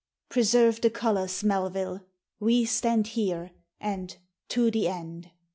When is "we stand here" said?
2.39-3.51